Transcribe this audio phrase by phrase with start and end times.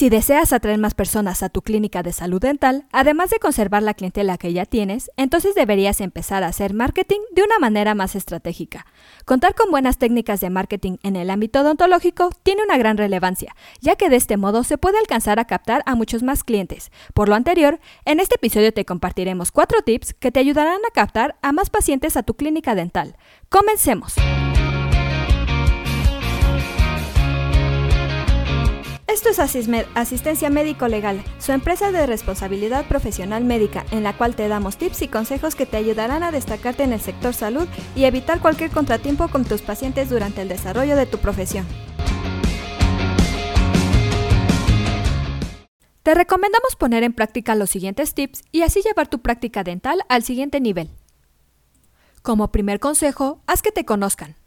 [0.00, 3.92] Si deseas atraer más personas a tu clínica de salud dental, además de conservar la
[3.92, 8.86] clientela que ya tienes, entonces deberías empezar a hacer marketing de una manera más estratégica.
[9.26, 13.96] Contar con buenas técnicas de marketing en el ámbito odontológico tiene una gran relevancia, ya
[13.96, 16.90] que de este modo se puede alcanzar a captar a muchos más clientes.
[17.12, 21.36] Por lo anterior, en este episodio te compartiremos cuatro tips que te ayudarán a captar
[21.42, 23.18] a más pacientes a tu clínica dental.
[23.50, 24.14] Comencemos.
[29.12, 34.36] Esto es Asismed, Asistencia Médico Legal, su empresa de responsabilidad profesional médica, en la cual
[34.36, 37.66] te damos tips y consejos que te ayudarán a destacarte en el sector salud
[37.96, 41.66] y evitar cualquier contratiempo con tus pacientes durante el desarrollo de tu profesión.
[46.04, 50.22] Te recomendamos poner en práctica los siguientes tips y así llevar tu práctica dental al
[50.22, 50.88] siguiente nivel.
[52.22, 54.39] Como primer consejo, haz que te conozcan.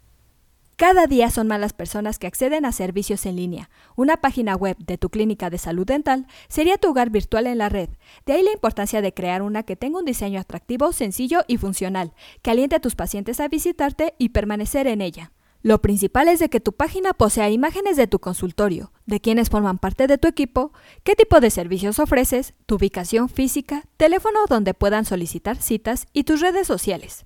[0.76, 3.70] Cada día son más las personas que acceden a servicios en línea.
[3.94, 7.68] Una página web de tu clínica de salud dental sería tu hogar virtual en la
[7.68, 7.90] red.
[8.26, 12.12] De ahí la importancia de crear una que tenga un diseño atractivo, sencillo y funcional,
[12.42, 15.30] que aliente a tus pacientes a visitarte y permanecer en ella.
[15.62, 19.78] Lo principal es de que tu página posea imágenes de tu consultorio, de quienes forman
[19.78, 20.72] parte de tu equipo,
[21.04, 26.40] qué tipo de servicios ofreces, tu ubicación física, teléfono donde puedan solicitar citas y tus
[26.40, 27.24] redes sociales.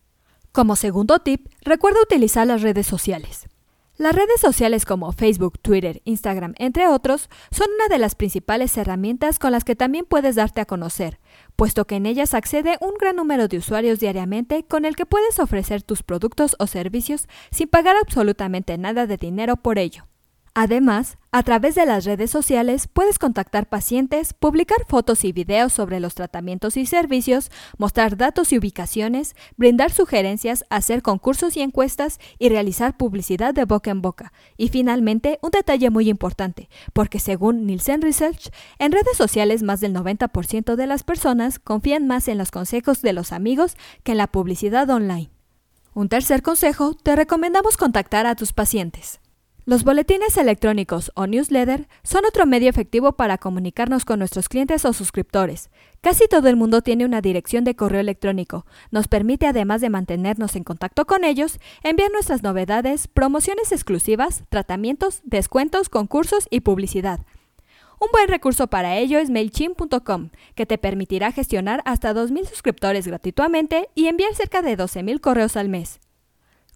[0.53, 3.49] Como segundo tip, recuerda utilizar las redes sociales.
[3.99, 9.41] Las redes sociales como Facebook, Twitter, Instagram, entre otros, son una de las principales herramientas
[9.41, 11.19] con las que también puedes darte a conocer,
[11.57, 15.41] puesto que en ellas accede un gran número de usuarios diariamente con el que puedes
[15.41, 20.07] ofrecer tus productos o servicios sin pagar absolutamente nada de dinero por ello.
[20.55, 26.01] Además, a través de las redes sociales puedes contactar pacientes, publicar fotos y videos sobre
[26.01, 32.49] los tratamientos y servicios, mostrar datos y ubicaciones, brindar sugerencias, hacer concursos y encuestas y
[32.49, 34.33] realizar publicidad de boca en boca.
[34.57, 39.95] Y finalmente, un detalle muy importante, porque según Nielsen Research, en redes sociales más del
[39.95, 44.29] 90% de las personas confían más en los consejos de los amigos que en la
[44.29, 45.31] publicidad online.
[45.95, 49.21] Un tercer consejo, te recomendamos contactar a tus pacientes.
[49.69, 54.95] Los boletines electrónicos o newsletter son otro medio efectivo para comunicarnos con nuestros clientes o
[54.95, 55.69] suscriptores.
[56.01, 58.65] Casi todo el mundo tiene una dirección de correo electrónico.
[58.91, 65.21] Nos permite, además de mantenernos en contacto con ellos, enviar nuestras novedades, promociones exclusivas, tratamientos,
[65.25, 67.21] descuentos, concursos y publicidad.
[68.01, 73.91] Un buen recurso para ello es MailChimp.com, que te permitirá gestionar hasta 2.000 suscriptores gratuitamente
[73.95, 76.01] y enviar cerca de 12.000 correos al mes.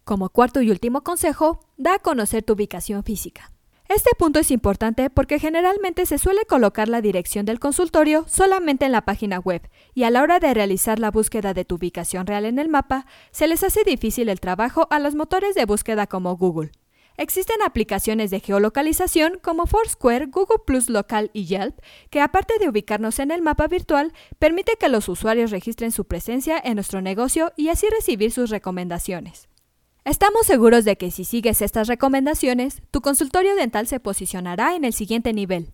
[0.05, 3.53] Como cuarto y último consejo, da a conocer tu ubicación física.
[3.89, 8.93] Este punto es importante porque generalmente se suele colocar la dirección del consultorio solamente en
[8.93, 12.47] la página web y a la hora de realizar la búsqueda de tu ubicación real
[12.47, 16.37] en el mapa, se les hace difícil el trabajo a los motores de búsqueda como
[16.37, 16.73] Google.
[17.17, 21.79] Existen aplicaciones de geolocalización como Foursquare, Google Plus Local y Yelp,
[22.11, 26.59] que aparte de ubicarnos en el mapa virtual, permite que los usuarios registren su presencia
[26.65, 29.52] en nuestro negocio y así recibir sus recomendaciones.
[30.05, 34.93] Estamos seguros de que si sigues estas recomendaciones, tu consultorio dental se posicionará en el
[34.93, 35.73] siguiente nivel.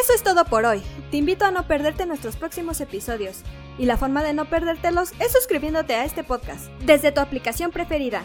[0.00, 0.80] Eso es todo por hoy.
[1.10, 3.42] Te invito a no perderte nuestros próximos episodios.
[3.78, 8.24] Y la forma de no perdértelos es suscribiéndote a este podcast desde tu aplicación preferida.